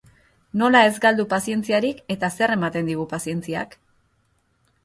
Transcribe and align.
Nola 0.61 0.79
ez 0.91 1.03
galdu 1.03 1.25
pazientziarik 1.33 2.01
eta 2.15 2.31
zer 2.39 2.57
ematen 2.57 2.91
digu 2.93 3.07
pazientziak? 3.15 3.77